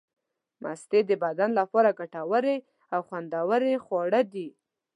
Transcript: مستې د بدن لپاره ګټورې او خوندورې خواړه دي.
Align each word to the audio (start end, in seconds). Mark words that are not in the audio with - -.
مستې 0.63 0.99
د 1.09 1.11
بدن 1.23 1.49
لپاره 1.59 1.95
ګټورې 1.99 2.57
او 2.93 2.99
خوندورې 3.07 3.73
خواړه 3.85 4.21
دي. 4.33 4.47